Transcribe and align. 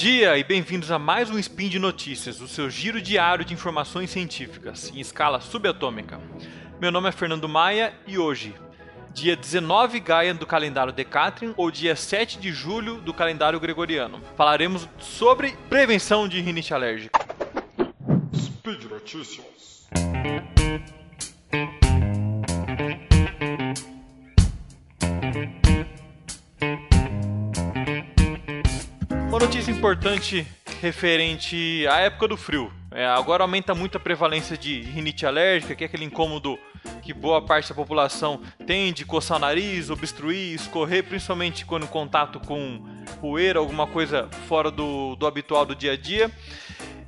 dia 0.00 0.38
e 0.38 0.42
bem-vindos 0.42 0.90
a 0.90 0.98
mais 0.98 1.28
um 1.28 1.38
Spin 1.38 1.68
de 1.68 1.78
Notícias, 1.78 2.40
o 2.40 2.48
seu 2.48 2.70
giro 2.70 3.02
diário 3.02 3.44
de 3.44 3.52
informações 3.52 4.08
científicas 4.08 4.90
em 4.94 4.98
escala 4.98 5.42
subatômica. 5.42 6.18
Meu 6.80 6.90
nome 6.90 7.10
é 7.10 7.12
Fernando 7.12 7.46
Maia 7.46 7.92
e 8.06 8.16
hoje, 8.16 8.54
dia 9.12 9.36
19 9.36 10.00
Gaia 10.00 10.32
do 10.32 10.46
calendário 10.46 10.90
Decatrian 10.90 11.52
ou 11.54 11.70
dia 11.70 11.94
7 11.94 12.38
de 12.38 12.50
julho 12.50 12.98
do 13.02 13.12
calendário 13.12 13.60
gregoriano, 13.60 14.22
falaremos 14.38 14.88
sobre 14.98 15.54
prevenção 15.68 16.26
de 16.26 16.40
rinite 16.40 16.72
alérgica. 16.72 17.20
Speed 18.34 18.84
Notícias. 18.84 19.86
Notícia 29.40 29.70
importante 29.70 30.46
referente 30.82 31.86
à 31.88 32.00
época 32.00 32.28
do 32.28 32.36
frio. 32.36 32.70
É, 32.90 33.06
agora 33.06 33.42
aumenta 33.42 33.74
muito 33.74 33.96
a 33.96 34.00
prevalência 34.00 34.54
de 34.54 34.82
rinite 34.82 35.24
alérgica, 35.24 35.74
que 35.74 35.82
é 35.82 35.86
aquele 35.86 36.04
incômodo 36.04 36.58
que 37.00 37.14
boa 37.14 37.40
parte 37.40 37.70
da 37.70 37.74
população 37.74 38.42
tem 38.66 38.92
de 38.92 39.02
coçar 39.06 39.38
o 39.38 39.40
nariz, 39.40 39.88
obstruir, 39.88 40.54
escorrer, 40.54 41.04
principalmente 41.04 41.64
quando 41.64 41.84
em 41.84 41.86
contato 41.86 42.38
com 42.38 42.84
poeira, 43.18 43.58
alguma 43.58 43.86
coisa 43.86 44.28
fora 44.46 44.70
do, 44.70 45.16
do 45.16 45.26
habitual 45.26 45.64
do 45.64 45.74
dia 45.74 45.92
a 45.92 45.96
dia. 45.96 46.30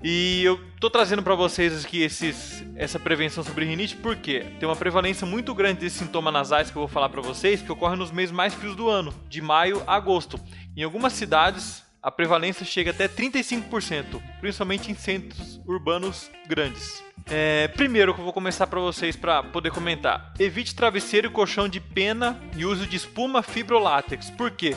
E 0.02 0.42
eu 0.42 0.58
tô 0.80 0.88
trazendo 0.88 1.22
para 1.22 1.34
vocês 1.34 1.84
aqui 1.84 2.02
esses, 2.02 2.64
essa 2.76 2.98
prevenção 2.98 3.44
sobre 3.44 3.66
rinite 3.66 3.94
porque 3.94 4.40
tem 4.58 4.66
uma 4.66 4.74
prevalência 4.74 5.26
muito 5.26 5.54
grande 5.54 5.80
desses 5.80 5.98
sintomas 5.98 6.32
nasais 6.32 6.70
que 6.70 6.76
eu 6.78 6.80
vou 6.80 6.88
falar 6.88 7.10
para 7.10 7.20
vocês 7.20 7.60
que 7.60 7.70
ocorre 7.70 7.94
nos 7.94 8.10
meses 8.10 8.32
mais 8.32 8.54
frios 8.54 8.74
do 8.74 8.88
ano, 8.88 9.12
de 9.28 9.42
maio 9.42 9.82
a 9.86 9.96
agosto. 9.96 10.40
Em 10.74 10.82
algumas 10.82 11.12
cidades, 11.12 11.84
a 12.02 12.10
prevalência 12.10 12.66
chega 12.66 12.90
até 12.90 13.06
35%, 13.06 14.20
principalmente 14.40 14.90
em 14.90 14.94
centros 14.94 15.60
urbanos 15.64 16.28
grandes. 16.48 17.02
É, 17.30 17.68
primeiro 17.68 18.12
que 18.12 18.20
eu 18.20 18.24
vou 18.24 18.32
começar 18.32 18.66
para 18.66 18.80
vocês 18.80 19.14
para 19.14 19.42
poder 19.44 19.70
comentar. 19.70 20.34
Evite 20.38 20.74
travesseiro 20.74 21.28
e 21.28 21.30
colchão 21.30 21.68
de 21.68 21.78
pena 21.78 22.40
e 22.56 22.64
uso 22.64 22.86
de 22.86 22.96
espuma 22.96 23.42
fibrolátex. 23.42 24.30
Por 24.30 24.50
quê? 24.50 24.76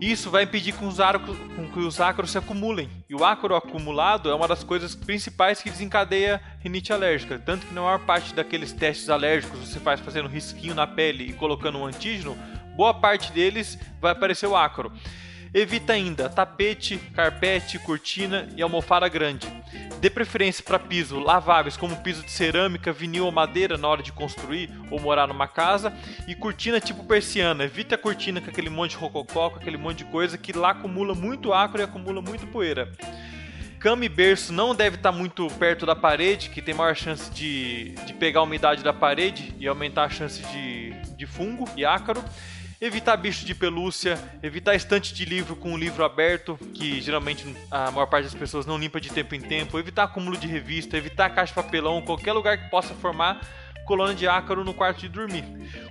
Isso 0.00 0.28
vai 0.28 0.42
impedir 0.42 0.72
com, 0.72 0.88
os 0.88 0.98
arcos, 0.98 1.36
que 1.72 1.78
os 1.78 2.00
ácaros 2.00 2.32
se 2.32 2.36
acumulem. 2.36 2.90
E 3.08 3.14
o 3.14 3.24
ácaro 3.24 3.54
acumulado 3.54 4.28
é 4.28 4.34
uma 4.34 4.48
das 4.48 4.64
coisas 4.64 4.96
principais 4.96 5.62
que 5.62 5.70
desencadeia 5.70 6.42
rinite 6.58 6.92
alérgica. 6.92 7.38
Tanto 7.38 7.64
que 7.64 7.72
na 7.72 7.82
maior 7.82 8.00
parte 8.00 8.34
daqueles 8.34 8.72
testes 8.72 9.08
alérgicos 9.08 9.60
você 9.60 9.78
faz 9.78 10.00
fazendo 10.00 10.28
risquinho 10.28 10.74
na 10.74 10.88
pele 10.88 11.30
e 11.30 11.32
colocando 11.32 11.78
um 11.78 11.86
antígeno, 11.86 12.36
boa 12.76 12.92
parte 12.92 13.30
deles 13.30 13.78
vai 14.00 14.10
aparecer 14.10 14.48
o 14.48 14.56
ácaro. 14.56 14.92
Evita 15.54 15.92
ainda 15.92 16.28
tapete, 16.28 16.98
carpete, 17.14 17.78
cortina 17.78 18.48
e 18.56 18.62
almofada 18.62 19.08
grande. 19.08 19.46
Dê 20.00 20.10
preferência 20.10 20.64
para 20.64 20.80
piso 20.80 21.20
laváveis, 21.20 21.76
como 21.76 22.02
piso 22.02 22.24
de 22.24 22.30
cerâmica, 22.32 22.92
vinil 22.92 23.26
ou 23.26 23.30
madeira 23.30 23.78
na 23.78 23.86
hora 23.86 24.02
de 24.02 24.10
construir 24.10 24.68
ou 24.90 24.98
morar 24.98 25.28
numa 25.28 25.46
casa. 25.46 25.92
E 26.26 26.34
cortina 26.34 26.80
tipo 26.80 27.04
persiana. 27.04 27.62
Evite 27.62 27.94
a 27.94 27.98
cortina 27.98 28.40
com 28.40 28.50
aquele 28.50 28.68
monte 28.68 28.90
de 28.90 28.96
rococó, 28.96 29.48
com 29.48 29.60
aquele 29.60 29.76
monte 29.76 29.98
de 29.98 30.06
coisa 30.06 30.36
que 30.36 30.52
lá 30.52 30.70
acumula 30.70 31.14
muito 31.14 31.52
ácaro 31.52 31.82
e 31.82 31.84
acumula 31.84 32.20
muito 32.20 32.48
poeira. 32.48 32.90
Cama 33.78 34.04
e 34.04 34.08
berço 34.08 34.52
não 34.52 34.74
deve 34.74 34.96
estar 34.96 35.12
muito 35.12 35.46
perto 35.58 35.86
da 35.86 35.94
parede, 35.94 36.50
que 36.50 36.60
tem 36.62 36.74
maior 36.74 36.96
chance 36.96 37.30
de, 37.30 37.90
de 38.06 38.12
pegar 38.14 38.40
a 38.40 38.42
umidade 38.42 38.82
da 38.82 38.92
parede 38.92 39.54
e 39.60 39.68
aumentar 39.68 40.04
a 40.04 40.10
chance 40.10 40.42
de, 40.42 40.90
de 41.16 41.26
fungo 41.26 41.68
e 41.76 41.84
ácaro 41.84 42.24
evitar 42.86 43.16
bicho 43.16 43.46
de 43.46 43.54
pelúcia, 43.54 44.18
evitar 44.42 44.74
estante 44.74 45.14
de 45.14 45.24
livro 45.24 45.56
com 45.56 45.72
o 45.72 45.76
livro 45.76 46.04
aberto, 46.04 46.58
que 46.74 47.00
geralmente 47.00 47.44
a 47.70 47.90
maior 47.90 48.06
parte 48.06 48.24
das 48.24 48.34
pessoas 48.34 48.66
não 48.66 48.76
limpa 48.76 49.00
de 49.00 49.10
tempo 49.10 49.34
em 49.34 49.40
tempo, 49.40 49.78
evitar 49.78 50.04
acúmulo 50.04 50.36
de 50.36 50.46
revista, 50.46 50.96
evitar 50.96 51.30
caixa 51.30 51.54
de 51.54 51.62
papelão, 51.62 52.02
qualquer 52.02 52.34
lugar 52.34 52.58
que 52.58 52.68
possa 52.68 52.94
formar 52.94 53.40
colônia 53.86 54.14
de 54.14 54.26
ácaro 54.26 54.64
no 54.64 54.74
quarto 54.74 55.00
de 55.00 55.08
dormir. 55.08 55.44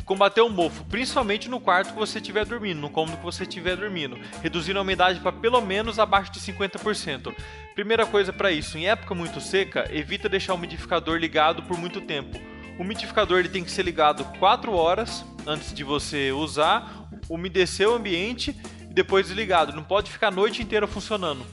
Combater 0.06 0.42
o 0.42 0.50
mofo, 0.50 0.84
principalmente 0.86 1.50
no 1.50 1.60
quarto 1.60 1.94
que 1.94 2.00
você 2.00 2.20
estiver 2.20 2.46
dormindo, 2.46 2.80
no 2.80 2.90
cômodo 2.90 3.18
que 3.18 3.24
você 3.24 3.44
estiver 3.44 3.76
dormindo, 3.76 4.18
reduzindo 4.42 4.78
a 4.78 4.82
umidade 4.82 5.20
para 5.20 5.32
pelo 5.32 5.62
menos 5.62 5.98
abaixo 5.98 6.32
de 6.32 6.40
50%. 6.40 7.34
Primeira 7.74 8.06
coisa 8.06 8.32
para 8.32 8.52
isso, 8.52 8.78
em 8.78 8.88
época 8.88 9.16
muito 9.16 9.42
seca, 9.42 9.88
evita 9.92 10.30
deixar 10.30 10.54
o 10.54 10.58
umidificador 10.58 11.18
ligado 11.18 11.64
por 11.64 11.78
muito 11.78 12.02
tempo. 12.02 12.40
O 12.78 12.82
umidificador 12.82 13.40
ele 13.40 13.50
tem 13.50 13.64
que 13.64 13.72
ser 13.72 13.84
ligado 13.84 14.26
4 14.40 14.74
horas 14.74 15.24
antes 15.46 15.74
de 15.74 15.84
você 15.84 16.32
usar, 16.32 17.08
umedecer 17.30 17.90
o 17.90 17.96
ambiente 17.96 18.56
e 18.90 18.94
depois 18.94 19.28
desligado. 19.28 19.74
Não 19.74 19.84
pode 19.84 20.12
ficar 20.12 20.28
a 20.28 20.32
noite 20.32 20.62
inteira 20.62 20.88
funcionando. 20.88 21.46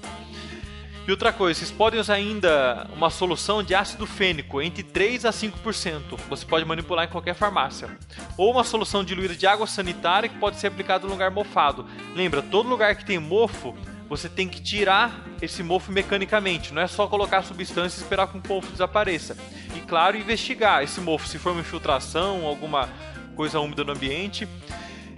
E 1.06 1.10
outra 1.10 1.32
coisa, 1.32 1.58
vocês 1.58 1.70
podem 1.70 1.98
usar 1.98 2.14
ainda 2.14 2.86
uma 2.94 3.10
solução 3.10 3.62
de 3.62 3.74
ácido 3.74 4.06
fênico 4.06 4.60
entre 4.62 4.82
3 4.82 5.24
a 5.24 5.30
5%. 5.30 6.18
Você 6.28 6.46
pode 6.46 6.64
manipular 6.64 7.06
em 7.06 7.10
qualquer 7.10 7.34
farmácia. 7.34 7.88
Ou 8.36 8.52
uma 8.52 8.62
solução 8.62 9.02
diluída 9.02 9.34
de 9.34 9.46
água 9.46 9.66
sanitária 9.66 10.28
que 10.28 10.38
pode 10.38 10.60
ser 10.60 10.68
aplicada 10.68 11.06
em 11.06 11.10
lugar 11.10 11.30
mofado. 11.30 11.86
Lembra, 12.14 12.42
todo 12.42 12.68
lugar 12.68 12.94
que 12.94 13.04
tem 13.04 13.18
mofo, 13.18 13.74
você 14.08 14.28
tem 14.28 14.48
que 14.48 14.60
tirar 14.60 15.24
esse 15.40 15.62
mofo 15.62 15.90
mecanicamente. 15.90 16.72
Não 16.72 16.82
é 16.82 16.86
só 16.86 17.06
colocar 17.06 17.38
a 17.38 17.42
substância 17.42 17.98
e 17.98 18.02
esperar 18.02 18.28
que 18.28 18.36
o 18.36 18.42
mofo 18.46 18.70
desapareça. 18.70 19.36
E 19.74 19.80
claro, 19.80 20.16
investigar 20.16 20.84
esse 20.84 21.00
mofo, 21.00 21.26
se 21.26 21.38
for 21.38 21.52
uma 21.52 21.60
infiltração, 21.60 22.44
alguma 22.44 22.88
coisa 23.30 23.60
úmida 23.60 23.84
no 23.84 23.92
ambiente. 23.92 24.48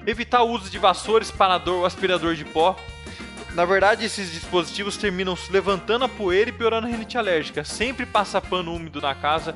Evitar 0.06 0.42
o 0.42 0.50
uso 0.50 0.70
de 0.70 0.78
vassoura, 0.78 1.22
espanador 1.22 1.80
ou 1.80 1.86
aspirador 1.86 2.34
de 2.34 2.44
pó. 2.44 2.76
Na 3.54 3.64
verdade, 3.64 4.04
esses 4.04 4.32
dispositivos 4.32 4.96
terminam 4.96 5.36
levantando 5.50 6.04
a 6.04 6.08
poeira 6.08 6.50
e 6.50 6.52
piorando 6.52 6.86
a 6.86 6.90
rinite 6.90 7.18
alérgica. 7.18 7.64
Sempre 7.64 8.06
passa 8.06 8.40
pano 8.40 8.74
úmido 8.74 9.00
na 9.00 9.14
casa, 9.14 9.54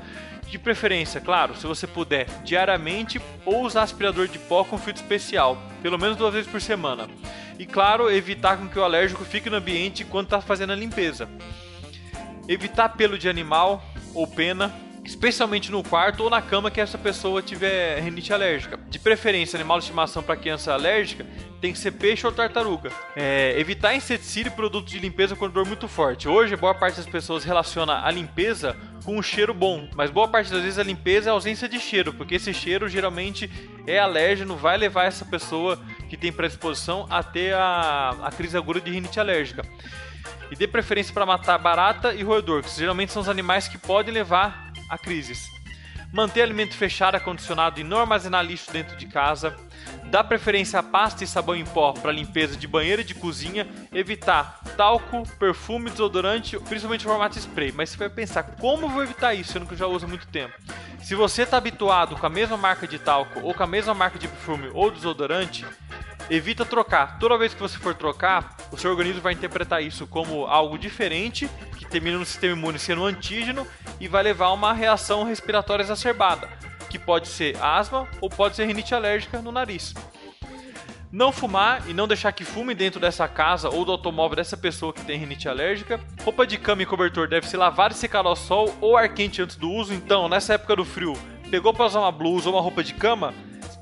de 0.49 0.59
preferência, 0.59 1.21
claro, 1.21 1.57
se 1.57 1.67
você 1.67 1.87
puder, 1.87 2.27
diariamente 2.45 3.21
ou 3.45 3.65
usar 3.65 3.83
aspirador 3.83 4.29
de 4.29 4.39
pó 4.39 4.65
com 4.65 4.79
filtro 4.79 5.03
especial, 5.03 5.61
pelo 5.83 5.99
menos 5.99 6.17
duas 6.17 6.33
vezes 6.33 6.51
por 6.51 6.61
semana. 6.61 7.09
E 7.59 7.67
claro, 7.67 8.11
evitar 8.11 8.57
com 8.57 8.69
que 8.69 8.79
o 8.79 8.85
alérgico 8.85 9.25
fique 9.25 9.51
no 9.51 9.57
ambiente 9.57 10.03
enquanto 10.03 10.27
está 10.27 10.41
fazendo 10.41 10.73
a 10.73 10.77
limpeza. 10.77 11.29
Evitar 12.49 12.91
pelo 12.91 13.19
de 13.19 13.29
animal 13.29 13.85
ou 14.15 14.27
pena, 14.27 14.73
especialmente 15.07 15.71
no 15.71 15.83
quarto 15.83 16.25
ou 16.25 16.31
na 16.31 16.43
cama 16.43 16.71
que 16.71 16.81
essa 16.81 16.99
pessoa 16.99 17.41
tiver 17.41 18.01
rinite 18.01 18.33
alérgica. 18.33 18.79
De 18.91 18.99
preferência, 18.99 19.57
animal 19.57 19.79
de 19.79 19.85
estimação 19.85 20.23
para 20.23 20.37
criança 20.37 20.73
alérgica 20.73 21.25
tem 21.61 21.73
que 21.73 21.79
ser 21.79 21.93
peixe 21.93 22.27
ou 22.27 22.33
tartaruga. 22.33 22.91
É, 23.15 23.59
evitar 23.59 23.95
inseticídio 23.95 24.51
e 24.51 24.55
produtos 24.55 24.93
de 24.93 24.99
limpeza 24.99 25.37
com 25.37 25.45
odor 25.47 25.65
muito 25.65 25.89
forte. 25.89 26.29
Hoje, 26.29 26.57
boa 26.57 26.75
parte 26.75 26.97
das 26.97 27.07
pessoas 27.07 27.45
relaciona 27.45 28.05
a 28.05 28.11
limpeza 28.11 28.77
com 29.05 29.17
um 29.17 29.23
cheiro 29.23 29.55
bom, 29.55 29.89
mas 29.95 30.11
boa 30.11 30.27
parte 30.27 30.51
das 30.51 30.63
vezes 30.63 30.79
a 30.79 30.83
limpeza 30.83 31.29
é 31.29 31.31
a 31.31 31.35
ausência 31.35 31.69
de 31.69 31.79
cheiro, 31.79 32.13
porque 32.13 32.35
esse 32.35 32.53
cheiro 32.53 32.89
geralmente 32.89 33.49
é 33.87 34.01
alérgeno, 34.01 34.57
vai 34.57 34.77
levar 34.77 35.05
essa 35.05 35.25
pessoa 35.25 35.79
que 36.09 36.17
tem 36.17 36.33
predisposição 36.33 37.07
a 37.09 37.23
ter 37.23 37.55
a, 37.55 38.17
a 38.25 38.33
crise 38.33 38.57
aguda 38.57 38.81
de 38.81 38.91
rinite 38.91 39.21
alérgica. 39.21 39.63
E 40.51 40.57
dê 40.57 40.67
preferência 40.67 41.15
para 41.15 41.25
matar 41.25 41.59
barata 41.59 42.13
e 42.15 42.23
roedor, 42.23 42.63
que 42.63 42.71
geralmente 42.71 43.13
são 43.13 43.23
os 43.23 43.29
animais 43.29 43.69
que 43.69 43.79
podem 43.79 44.13
levar 44.13 44.66
a 44.89 44.99
crises. 44.99 45.51
Manter 46.13 46.43
alimento 46.43 46.75
fechado, 46.75 47.17
acondicionado 47.17 47.81
e 47.81 47.85
não 47.85 47.99
armazenar 47.99 48.45
lixo 48.45 48.71
dentro 48.73 48.97
de 48.97 49.07
casa. 49.07 49.57
Dar 50.05 50.25
preferência 50.25 50.79
a 50.79 50.83
pasta 50.83 51.25
e 51.25 51.27
sabão 51.27 51.57
em 51.57 51.65
pó 51.65 51.93
para 51.93 52.13
limpeza 52.13 52.57
de 52.57 52.67
banheiro 52.67 53.03
e 53.03 53.05
de 53.05 53.15
cozinha. 53.15 53.67
Evitar 53.93 54.61
talco, 54.77 55.29
perfume, 55.39 55.91
desodorante, 55.91 56.59
principalmente 56.61 57.05
em 57.05 57.09
formato 57.09 57.39
spray. 57.39 57.73
Mas 57.73 57.91
você 57.91 57.97
vai 57.97 58.09
pensar, 58.09 58.43
como 58.43 58.89
vou 58.89 59.03
evitar 59.03 59.35
isso, 59.35 59.53
sendo 59.53 59.67
que 59.67 59.75
eu 59.75 59.79
já 59.79 59.87
uso 59.87 60.07
há 60.07 60.09
muito 60.09 60.27
tempo? 60.29 60.55
Se 61.03 61.15
você 61.15 61.43
está 61.43 61.57
habituado 61.57 62.17
com 62.17 62.27
a 62.27 62.31
mesma 62.31 62.57
marca 62.57 62.87
de 62.87 62.99
talco 62.99 63.41
ou 63.41 63.55
com 63.55 63.63
a 63.63 63.67
mesma 63.67 63.95
marca 63.95 64.19
de 64.19 64.29
perfume 64.29 64.71
ou 64.73 64.91
desodorante, 64.91 65.65
evita 66.31 66.65
trocar. 66.65 67.19
Toda 67.19 67.39
vez 67.39 67.55
que 67.55 67.61
você 67.61 67.79
for 67.79 67.95
trocar, 67.95 68.57
o 68.73 68.77
seu 68.77 68.91
organismo 68.91 69.23
vai 69.23 69.33
interpretar 69.33 69.83
isso 69.83 70.07
como 70.07 70.47
algo 70.47 70.79
diferente, 70.79 71.49
que 71.77 71.87
termina 71.87 72.19
no 72.19 72.27
sistema 72.27 72.57
imune 72.57 72.79
sendo 72.79 73.03
um 73.03 73.07
antígeno 73.07 73.67
e 74.01 74.09
vai 74.09 74.23
levar 74.23 74.47
a 74.47 74.53
uma 74.53 74.73
reação 74.73 75.25
respiratória 75.25 75.83
exacerbada, 75.83 76.49
que 76.91 76.99
pode 76.99 77.29
ser 77.29 77.57
asma 77.63 78.09
ou 78.21 78.29
pode 78.29 78.57
ser 78.57 78.67
rinite 78.67 78.95
alérgica 78.95 79.41
no 79.41 79.53
nariz. 79.53 79.95
Não 81.13 81.33
fumar 81.33 81.89
e 81.89 81.95
não 81.95 82.09
deixar 82.09 82.33
que 82.33 82.45
fume 82.45 82.75
dentro 82.75 83.01
dessa 83.01 83.27
casa 83.29 83.71
ou 83.71 83.85
do 83.85 83.93
automóvel 83.93 84.37
dessa 84.37 84.57
pessoa 84.57 84.93
que 84.93 85.05
tem 85.05 85.19
rinite 85.19 85.49
alérgica. 85.49 86.01
Roupa 86.23 86.47
de 86.47 86.59
cama 86.59 86.83
e 86.83 86.87
cobertor 86.87 87.29
deve 87.29 87.49
ser 87.49 87.57
lavada 87.57 87.95
e 87.95 87.97
secada 87.97 88.29
ao 88.29 88.37
sol 88.37 88.77
ou 88.81 88.97
ar 88.97 89.09
quente 89.09 89.41
antes 89.41 89.57
do 89.57 89.71
uso. 89.71 89.95
Então, 89.95 90.29
nessa 90.29 90.55
época 90.55 90.77
do 90.77 90.85
frio, 90.85 91.15
pegou 91.51 91.73
para 91.73 91.87
usar 91.87 92.01
uma 92.01 92.13
blusa 92.13 92.49
ou 92.49 92.57
uma 92.57 92.61
roupa 92.61 92.83
de 92.83 92.93
cama, 92.93 93.33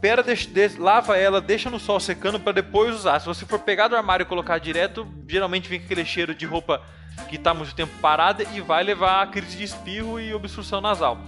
espera, 0.04 0.22
deixa, 0.22 0.50
lava 0.78 1.16
ela, 1.16 1.40
deixa 1.40 1.70
no 1.70 1.80
sol 1.80 1.98
secando 1.98 2.38
para 2.38 2.52
depois 2.52 2.94
usar. 2.94 3.18
Se 3.20 3.26
você 3.26 3.46
for 3.46 3.58
pegar 3.58 3.88
do 3.88 3.96
armário 3.96 4.24
e 4.24 4.26
colocar 4.26 4.58
direto, 4.58 5.06
geralmente 5.26 5.66
vem 5.66 5.80
aquele 5.80 6.04
cheiro 6.04 6.34
de 6.34 6.44
roupa 6.44 6.82
que 7.30 7.36
está 7.36 7.54
muito 7.54 7.74
tempo 7.74 7.92
parada 8.02 8.44
e 8.54 8.60
vai 8.60 8.84
levar 8.84 9.22
a 9.22 9.26
crise 9.26 9.56
de 9.56 9.64
espirro 9.64 10.20
e 10.20 10.34
obstrução 10.34 10.82
nasal. 10.82 11.18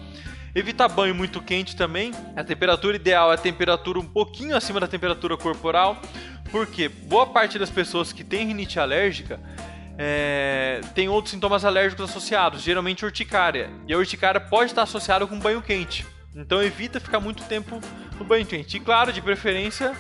Evitar 0.55 0.89
banho 0.89 1.15
muito 1.15 1.41
quente 1.41 1.75
também. 1.75 2.13
A 2.37 2.45
temperatura 2.45 2.97
ideal 2.97 3.31
é 3.31 3.35
a 3.35 3.39
temperatura 3.39 3.99
um 3.99 4.07
pouquinho 4.07 4.55
acima 4.55 4.79
da 4.79 4.87
temperatura 4.87 5.39
corporal, 5.39 5.97
porque 6.51 6.87
boa 6.87 7.27
parte 7.27 7.59
das 7.59 7.71
pessoas 7.71 8.13
que 8.13 8.23
têm 8.23 8.47
rinite 8.47 8.79
alérgica 8.79 9.41
é, 9.97 10.83
tem 10.95 11.09
outros 11.09 11.33
sintomas 11.33 11.65
alérgicos 11.65 12.11
associados, 12.11 12.61
geralmente 12.61 13.07
urticária. 13.07 13.71
E 13.89 13.95
a 13.95 13.97
urticária 13.97 14.41
pode 14.41 14.73
estar 14.73 14.83
associada 14.83 15.27
com 15.27 15.39
banho 15.39 15.63
quente. 15.63 16.05
Então 16.37 16.63
evita 16.63 17.01
ficar 17.01 17.19
muito 17.19 17.43
tempo 17.45 17.81
no 18.19 18.25
banho 18.25 18.45
quente. 18.45 18.77
E 18.77 18.81
claro, 18.81 19.11
de 19.11 19.23
preferência, 19.23 19.97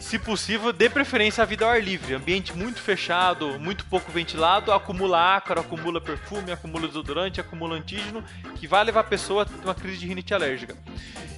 se 0.00 0.18
possível, 0.18 0.72
dê 0.72 0.88
preferência 0.88 1.42
à 1.42 1.44
vida 1.44 1.66
ao 1.66 1.70
ar 1.70 1.82
livre. 1.82 2.14
Ambiente 2.14 2.56
muito 2.56 2.80
fechado, 2.80 3.58
muito 3.60 3.84
pouco 3.84 4.10
ventilado, 4.10 4.72
acumula 4.72 5.36
ácaro, 5.36 5.60
acumula 5.60 6.00
perfume, 6.00 6.50
acumula 6.50 6.88
desodorante, 6.88 7.40
acumula 7.40 7.76
antígeno, 7.76 8.24
que 8.54 8.66
vai 8.66 8.82
levar 8.84 9.00
a 9.00 9.04
pessoa 9.04 9.44
a 9.44 9.64
uma 9.64 9.74
crise 9.74 9.98
de 9.98 10.06
rinite 10.06 10.32
alérgica. 10.32 10.74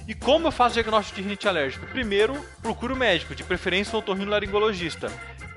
E 0.07 0.13
como 0.13 0.47
eu 0.47 0.51
faço 0.51 0.75
diagnóstico 0.75 1.17
de 1.17 1.23
rinite 1.23 1.47
alérgica? 1.47 1.85
Primeiro, 1.85 2.33
procuro 2.61 2.95
o 2.95 2.97
médico, 2.97 3.35
de 3.35 3.43
preferência 3.43 3.95
um 3.95 3.99
otorrinolaringologista 3.99 5.11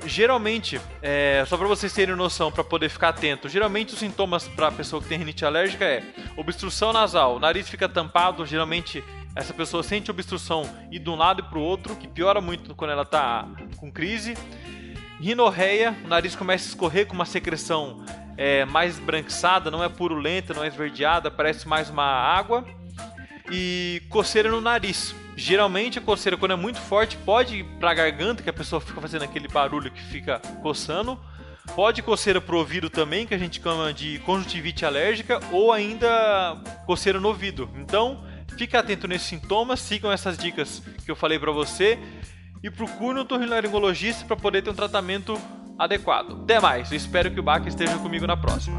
geralmente, 0.07 0.81
é, 1.01 1.45
só 1.47 1.57
para 1.57 1.67
vocês 1.67 1.93
terem 1.93 2.15
noção, 2.15 2.51
para 2.51 2.65
poder 2.65 2.89
ficar 2.89 3.11
atento, 3.11 3.49
geralmente 3.49 3.95
os 3.95 3.99
sintomas 3.99 4.49
para 4.49 4.69
a 4.69 4.73
pessoa 4.73 5.01
que 5.03 5.09
tem 5.09 5.19
rinite 5.19 5.45
alérgica 5.45 5.85
é 5.85 6.03
obstrução 6.37 6.93
nasal, 6.93 7.37
o 7.37 7.39
nariz 7.39 7.69
fica 7.69 7.89
tampado, 7.89 8.45
geralmente 8.45 9.03
essa 9.35 9.55
pessoa 9.55 9.83
sente 9.83 10.11
obstrução 10.11 10.63
e 10.91 10.99
de 10.99 11.09
um 11.09 11.17
lado 11.17 11.41
e 11.41 11.43
para 11.43 11.59
o 11.59 11.63
outro, 11.63 11.97
que 11.97 12.07
piora 12.07 12.41
muito 12.41 12.75
quando 12.75 12.91
ela 12.91 13.03
está 13.03 13.49
com 13.77 13.91
crise. 13.91 14.37
Rinorreia, 15.21 15.97
o 16.05 16.09
nariz 16.09 16.35
começa 16.37 16.67
a 16.67 16.69
escorrer 16.69 17.07
com 17.07 17.15
uma 17.15 17.25
secreção 17.25 18.05
é, 18.37 18.65
mais 18.65 18.99
branquiçada, 18.99 19.71
não 19.71 19.83
é 19.83 19.89
purulenta, 19.89 20.53
não 20.53 20.65
é 20.65 20.67
esverdeada, 20.67 21.31
parece 21.31 21.67
mais 21.67 21.89
uma 21.89 22.05
água. 22.05 22.65
E 23.51 24.03
coceira 24.09 24.51
no 24.51 24.61
nariz. 24.61 25.15
Geralmente 25.37 25.99
a 25.99 26.03
coceira, 26.03 26.37
quando 26.37 26.53
é 26.53 26.57
muito 26.57 26.79
forte, 26.79 27.17
pode 27.17 27.57
ir 27.57 27.65
para 27.81 27.91
a 27.91 27.95
garganta, 27.95 28.43
que 28.43 28.51
a 28.51 28.53
pessoa 28.53 28.81
fica 28.81 29.01
fazendo 29.01 29.23
aquele 29.23 29.49
barulho 29.49 29.91
que 29.91 30.03
fica 30.03 30.41
coçando. 30.63 31.19
Pode 31.75 32.03
coceira 32.03 32.41
pro 32.41 32.59
ouvido 32.59 32.91
também, 32.91 33.27
que 33.27 33.35
a 33.35 33.39
gente 33.39 33.61
chama 33.63 33.93
de 33.93 34.19
conjuntivite 34.21 34.85
alérgica, 34.85 35.41
ou 35.51 35.73
ainda 35.73 36.57
coceira 36.87 37.19
no 37.21 37.29
ouvido. 37.29 37.71
Então, 37.77 38.25
fique 38.59 38.77
atento 38.77 39.09
nesses 39.09 39.29
sintomas, 39.29 39.81
sigam 39.81 40.13
essas 40.13 40.37
dicas 40.37 40.83
que 41.05 41.11
eu 41.11 41.17
falei 41.17 41.39
para 41.39 41.53
você 41.53 41.99
e 42.63 42.71
procure 42.71 43.19
um 43.19 43.23
otorrinolaringologista 43.23 44.25
para 44.25 44.37
poder 44.37 44.63
ter 44.63 44.71
um 44.71 44.75
tratamento 44.75 45.41
adequado. 45.79 46.43
Até 46.43 46.61
mais, 46.61 46.91
eu 46.91 46.97
espero 46.97 47.31
que 47.31 47.41
o 47.41 47.43
Bach 47.43 47.67
esteja 47.67 47.97
comigo 47.99 48.27
na 48.27 48.37
próxima. 48.37 48.79